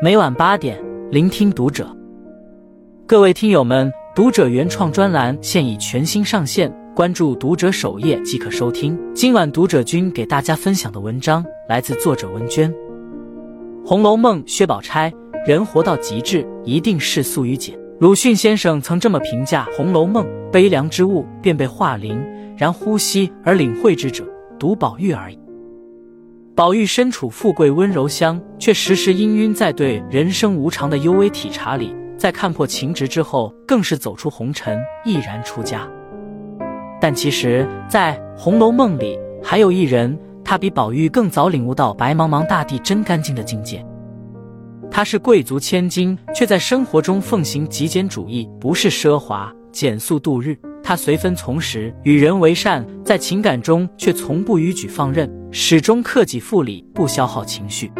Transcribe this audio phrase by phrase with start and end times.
[0.00, 1.84] 每晚八点，聆听读者。
[3.04, 8.96] 各位听友们，读者原创专栏现已全新上线，关注读者首页即可收听。
[9.12, 12.72] 今晚读者君给大家分享的文章来自作者文娟，
[13.84, 15.12] 《红楼梦》薛宝钗，
[15.44, 17.76] 人活到极致，一定是素与简。
[17.98, 22.24] 鲁迅先生曾这么评价《红楼梦》：悲凉之物，便被化灵，
[22.56, 24.24] 然呼吸而领会之者，
[24.60, 25.38] 独宝玉而已。
[26.58, 31.94] 宝玉身处富贵温柔乡，却时时氤氲在对人生无常的幽微体察里。
[32.16, 35.88] 在看破情执之后，更是走出红尘，毅然出家。
[37.00, 43.86] 但其实，在《红楼梦》里，还有一人，他比宝玉更早领悟到白茫茫大地真干净的境界。
[44.90, 50.58] 他是贵族千金，却在生活中奉行极简主义，不是奢华简素度日。
[50.82, 57.90] 他随分从时，与人为善，在情感中却从不逾矩放任，始终克己复礼，不消耗情绪。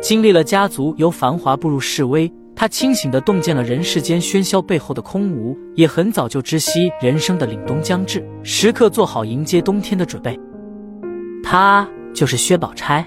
[0.00, 10.38] 经历了家族由繁华步入式微，他清醒地洞见了人世间喧嚣背后的空无，也很早就知悉人生的凛冬将至，时刻做好迎接冬天的准备。
[11.42, 13.06] 他就是薛宝钗，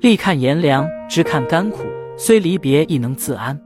[0.00, 1.84] 立看炎凉，知看甘苦，
[2.18, 3.58] 虽离别亦能自安。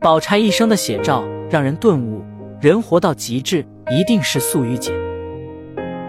[0.00, 2.22] 宝钗一生的写照，让人顿悟。
[2.60, 4.94] 人活到极致，一定是素与简。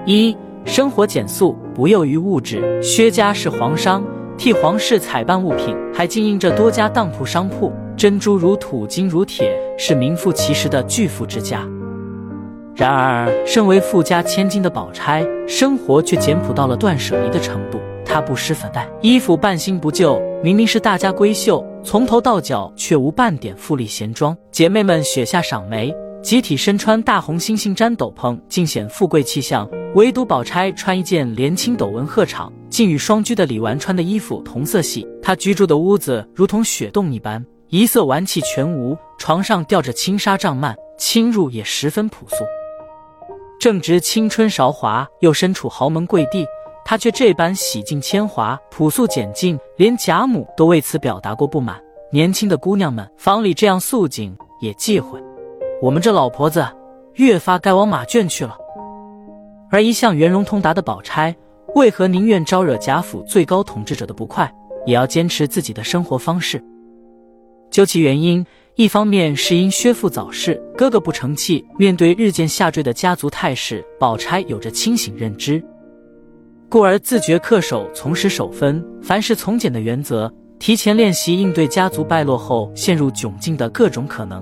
[0.06, 0.36] 一
[0.66, 2.82] 生活简素，不囿于物质。
[2.82, 4.04] 薛家是皇商，
[4.36, 11.62] 替皇室采办物品，还经营着多家当铺商铺，珍珠如土，金如铁，是名副其实的巨富之家。
[12.76, 17.80] 然而，身为富家千金的宝钗，生活却简朴到了断舍离的程度。
[18.04, 24.36] 她不施粉黛，衣服半新不旧，明明是大家闺秀，从头到脚却无半点富丽闲装。
[24.52, 25.96] 姐妹们雪下赏梅。
[26.26, 29.70] 集体身穿大红猩猩毡斗篷，尽显富贵气象。
[29.94, 35.08] 唯独宝钗穿一件连青斗纹鹤氅，竟与双居的李纨穿的衣服同色系。
[35.22, 42.38] 她居住的屋子如同雪洞一般，一色玩气全无，床上吊着轻纱帐幔，侵入也十分朴素。
[43.60, 46.44] 正值青春韶华，又身处豪门贵地，
[46.84, 51.80] 她却这般洗尽铅华，朴素简净，连贾母都为此表达过不满。
[52.12, 55.22] 年轻的姑娘们，房里这样素净也忌讳。
[55.82, 56.66] 我们这老婆子
[57.16, 58.58] 越发该往马圈去了。
[59.70, 61.36] 而一向圆融通达的宝钗，
[61.76, 64.52] 为何宁愿招惹贾府最高统治者的不快，
[64.86, 66.64] 也要坚持自己的生活方式？
[67.70, 75.62] 究其原因，一方面是因薛父早逝，哥哥不成器，面对日渐下坠的家族态势，宝钗有着清醒认知，
[76.70, 84.42] 故而自觉恪守从实守分、凡事从简的原则，提前练习应对家族败落后陷入窘境的各种可能。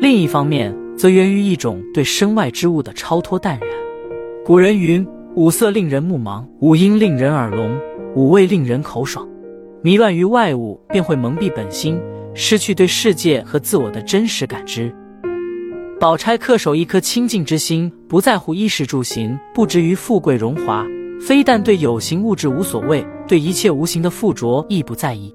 [0.00, 3.68] 另一方面，则源于一种对身外之物的超脱淡然。
[4.44, 5.04] 古人云
[5.34, 7.76] ：“五色令人目盲，五音令人耳聋，
[8.14, 9.28] 五味令人口爽。”
[9.82, 12.00] 迷乱于外物，便会蒙蔽本心，
[12.32, 14.94] 失去对世界和自我的真实感知。
[15.98, 20.86] 宝钗恪守一颗清净之心，不在乎衣食住行，不执于富贵荣华，
[21.20, 25.34] 非但对有形物质无所谓，对一切无形的附着亦不在意。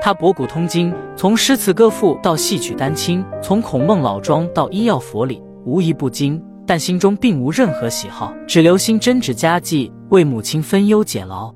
[0.00, 6.40] 他博古通今，从诗词歌赋到戏曲丹青，从孔孟老庄到医药佛理，无一不精。
[6.68, 11.52] 但心中并无任何喜好，只留心针指家计，为母亲分忧解劳。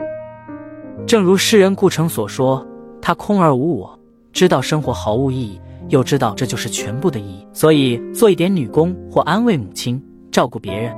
[1.05, 2.65] 正如诗人顾城所说
[3.03, 3.99] ：“他空而无我，
[4.33, 10.95] 知道生活毫无意义，又知道这就是全部的意义，所以做一点女工或安慰母亲，照顾别人。”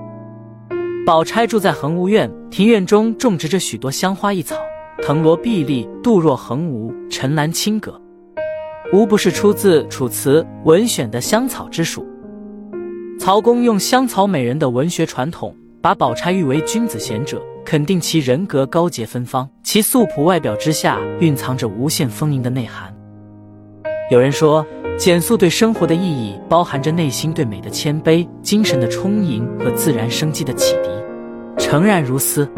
[1.07, 4.57] 宝钗住在恒芜院，庭院中种植着许多香花异草。
[5.05, 8.01] 藤萝碧丽，杜若横无，陈兰青阁，
[8.93, 12.07] 无不是出自《楚辞文选》的香草之属。
[13.19, 22.95] 曹公用香草美人的文学传统，把宝钗誉为君子贤者，肯定其人格高洁芬芳，其素朴外表之下蕴藏着无限丰盈的内涵。
[24.09, 24.65] 有人说，
[24.97, 30.91] 简素对生活的意义，包含着内心对美的谦卑、精神的充盈和自然生机的启迪。
[31.59, 32.49] 诚然如斯。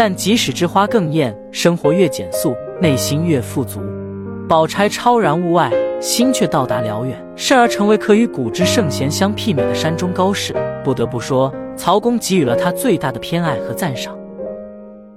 [0.00, 3.80] 但即使之花更艳，生活越简素，内心越富足。
[4.48, 5.70] 宝钗超然物外，
[6.00, 10.54] 心却到达辽远，甚而成为可与古之圣贤相媲美的山中高士。
[10.82, 14.18] 不得不说，曹公给予了他最大的偏爱和赞赏。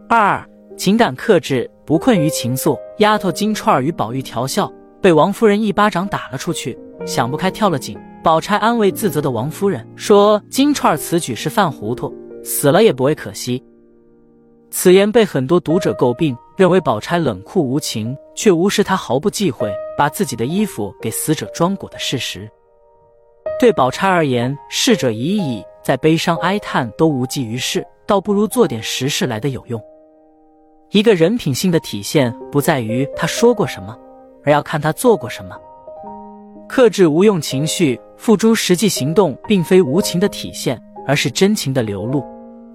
[0.10, 2.78] 二，情感克制，不困于情愫。
[2.98, 4.69] 丫头金钏儿与宝玉调笑，
[5.02, 7.98] 被王夫人一巴掌打了出去，想不开跳了井。
[8.22, 12.13] 宝钗安慰自责的王夫人说：“金钏儿此举是犯糊涂，
[12.44, 13.63] 死了也不会可惜。”
[14.75, 22.50] 此言被很多读者诟病，认为宝钗冷酷无情，却无视她毫不忌讳把自己的衣服给死者装裹的事实。
[23.60, 29.80] 对宝钗而言，逝者已矣，在悲伤哀叹都无济于事，倒不如做点实事来的有用。
[30.90, 33.96] 一个人品性的体现，不在于他说过什么，
[34.44, 35.56] 而要看他做过什么。
[36.68, 42.26] 克制无用情绪，付诸实际行动，并非无情的体现，而是真情的流露。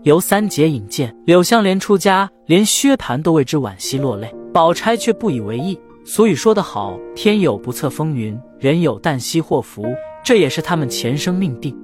[0.04, 5.78] 由三姐引荐，柳湘莲出家，连薛蟠都为之惋惜落泪，宝钗却不以为意。
[6.04, 9.84] 俗语说得好：“天有不测风云，人有旦夕祸福。”
[10.24, 11.76] 这也是他们前生命定。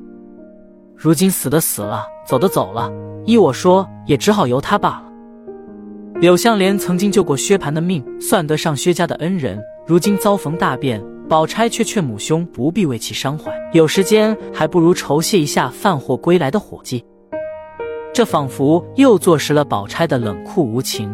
[0.96, 2.92] 如今死的死了，走的走了，
[3.24, 5.04] 依我说，也只好由他罢了。
[6.20, 9.60] 柳湘莲曾经救过薛蟠的命，算得上薛家的恩人。
[9.86, 17.04] 如今遭逢大变，宝钗却劝母兄不必为其伤怀，有时间还不如酬谢一下贩货归来的伙计。
[18.14, 21.12] 这仿佛又坐实了宝钗的冷酷无情。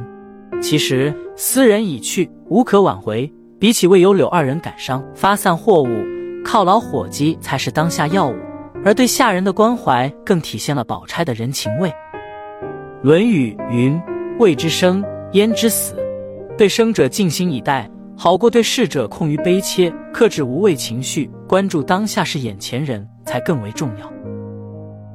[0.61, 3.33] 其实斯人已去，无可挽回。
[3.59, 5.89] 比起为有柳二人感伤、发散货物，
[6.45, 8.35] 犒劳伙计才是当下要务。
[8.85, 11.89] 而对下人的关怀，更体现了宝钗的人情味。
[13.03, 13.99] 《论语》云
[14.39, 15.95] ：“未知生，焉知死？”
[16.59, 19.91] 对生者尽心以待，好过对逝者空于悲切。
[20.13, 24.20] 克制无谓情绪，关注当下是眼前人才更为重要。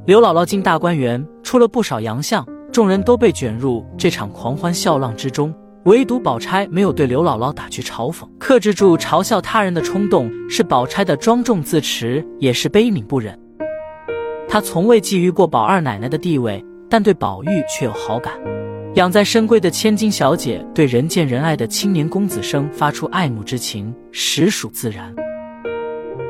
[0.06, 5.52] 刘姥姥进大观园，出了不少洋相，众人都被卷入这场狂欢笑浪之中。
[5.86, 13.36] 唯独宝钗没有对刘姥姥打趣嘲讽，克制住嘲笑他人的冲动，是宝钗的庄重自持，也是悲悯不忍。
[14.48, 18.32] 她从未觊觎过宝二奶奶的地位，但对宝玉却有好感。
[18.94, 25.12] 养在深闺的千金小姐，对人见人爱的青年公子生发出爱慕之情，实属自然。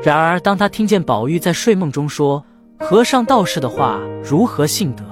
[0.02, 2.42] 然而，当她听见宝玉在睡梦中说
[2.78, 5.02] “和尚道士的话，如何信得？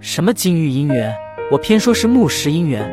[0.00, 1.12] 什么金玉姻缘，
[1.50, 2.88] 我偏说是木石姻缘。”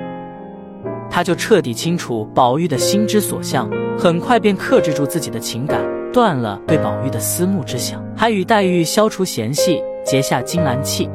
[1.11, 5.81] 他就彻底清楚宝玉的心之所向，很快便克制住自己的情感，
[6.13, 11.09] 断了对宝玉的思慕之想，还与黛玉消除嫌隙，结下金兰契。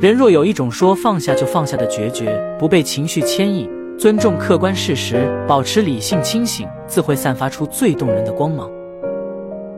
[0.00, 8.70] 人若有一种说放下就放下的决绝，不被情绪牵引，尊重客观事实，保持理性清醒，自会散发出最动人的光芒。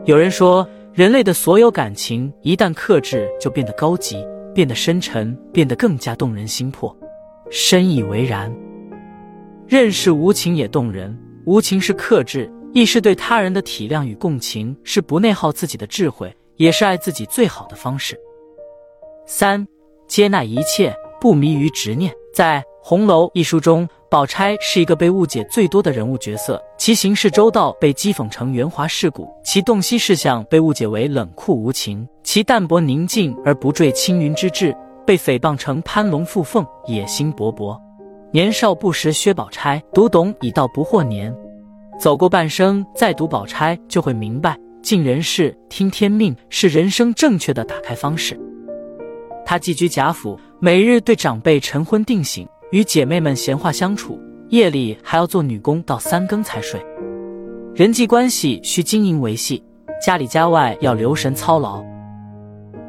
[0.05, 4.23] 有人说，人类的所有感情一旦克制，就变得高级，
[4.53, 6.95] 变得深沉，变得更加动人心魄。
[7.49, 8.55] 深以为然。
[9.67, 11.17] 认识无情也动人，
[11.47, 18.15] 无情是克制，亦是对他人的体谅与共情，是不内耗自己的智慧，也是爱自己最好的方式。
[19.25, 19.67] 三，
[20.07, 22.13] 接纳一切，不迷于执念。
[22.35, 34.71] 在《红楼》一书中，宝钗是一个被误解最多的人物角色，其行事周到被讥讽成圆滑世故，其洞悉事项被误解为冷酷无情，其淡泊宁静而不坠青云之志
[35.03, 37.75] 被诽谤成攀龙附凤、野心勃勃。
[38.31, 41.35] 年少不识薛宝钗，读懂已到不惑年。
[41.99, 48.39] 走过半生，再读宝钗，就会明白，尽人事，听天命，是人生正确的打开方式。
[49.43, 56.83] 她寄居贾府，每日对长辈晨昏定省，与姐妹们闲话相处，夜里还要做女工到三更才睡。
[57.75, 59.63] 人际关系需经营维系，
[60.03, 61.85] 家里家外要留神操劳。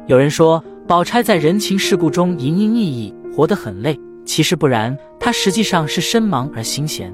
[0.07, 3.95] 有人说，宝钗在人情世故中营营役役，活得很累。
[4.25, 7.13] 其实不然，她实际上是身忙而心闲。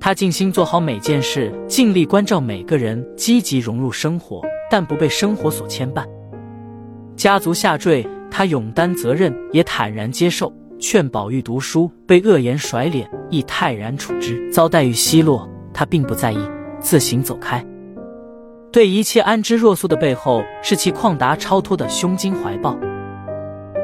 [0.00, 6.04] 他尽心做好每件事，尽力关照每个人，积极融入生活，但不被生活所牵绊。
[7.14, 10.52] 家族下坠，他勇担责任，也坦然接受。
[10.78, 14.50] 劝宝玉读书，被恶言甩脸，亦泰然处之。
[14.52, 16.38] 遭黛玉奚落，他并不在意，
[16.80, 17.64] 自行走开。
[18.70, 22.76] 对一切安之若素的背后，是其旷达超脱的胸襟怀抱。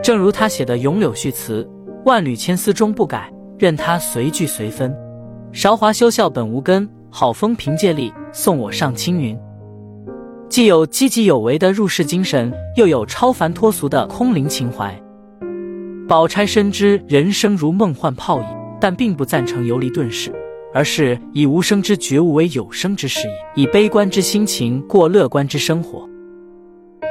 [0.02, 1.64] 正如他写的《咏柳序词》。
[2.04, 4.94] 万缕千丝终不改，任他随聚随分。
[5.52, 9.34] 韶华休笑本无根，好风凭借力，送我上青云。
[10.50, 14.94] 既有积极有为的入世精神，又有超凡脱俗的空灵情怀。
[16.06, 18.46] 宝钗深知人生如梦幻泡影，
[18.78, 20.30] 但并不赞成游离遁世，
[20.74, 26.06] 而是以无声之觉悟为有声之事业，以悲观之心情过乐观之生活。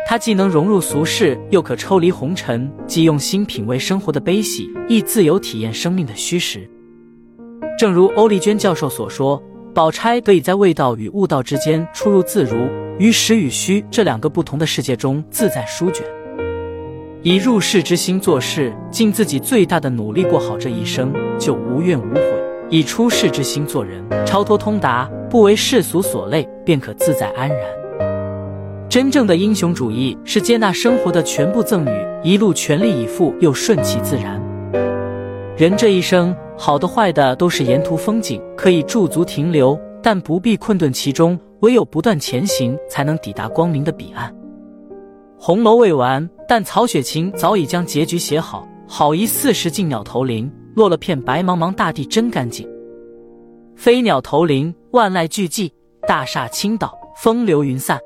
[0.07, 6.69] 他既能融入俗世，又可抽离红尘；既用心品味生活的悲喜，亦自由体验生命的虚实。
[7.79, 9.41] 正如欧丽娟教授所说，
[9.73, 12.69] 宝钗得以在味道与悟道之间出入自如，
[12.99, 16.05] 于实与虚这两个不同的世界中自在舒卷。
[17.25, 22.21] 以入世之心做事，尽自己最大的努力过好这一生，就无怨无悔；
[22.69, 27.59] 以出世之心做人，超脱通达，不为世俗所累，便可自在安然。
[28.89, 34.37] 真正的英雄主义是接纳生活的全部赠予，一路全力以赴，又顺其自然。
[35.55, 41.39] 人这一生，好的坏的都是沿途风景，可以驻足停留，但不必困顿其中。
[41.61, 44.29] 唯有不断前行，才能抵达光明的彼岸。
[45.37, 48.67] 红楼未完，但曹雪芹早已将结局写好。
[48.87, 52.69] 好一四时进鸟投林，落了片白茫茫大地真干净。
[53.75, 55.71] 飞鸟投林，万籁俱寂，
[56.07, 57.99] 大厦倾倒，风流云散。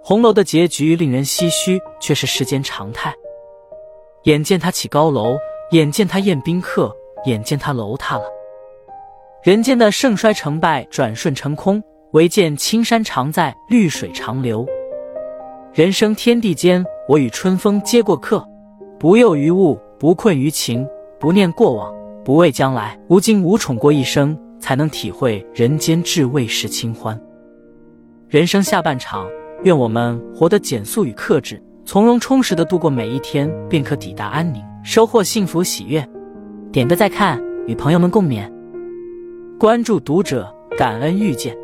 [0.00, 3.12] 红楼的结局令人唏嘘，却是世间常态。
[4.26, 5.36] 眼见他起高楼，
[5.72, 8.22] 眼见他宴宾客，眼见他楼塌了。
[9.42, 14.64] 人间的盛衰成败，转瞬成空，唯见青山常在，绿水长流。
[15.72, 18.46] 人生天地间，我与春风皆过客。
[18.98, 20.86] 不忧于物，不困于情，
[21.18, 21.90] 不念过往，
[22.22, 27.18] 不畏将来，无惊无宠过一生，才能体会人间至味是清欢。
[28.28, 29.26] 人生下半场，
[29.62, 36.06] 愿我们活得简素与克制，从容充实的度过每一天，便可抵达安宁，收获幸福喜悦。
[36.70, 38.50] 点个再看，与朋友们共勉。
[39.58, 41.56] 关注读者，感恩遇见。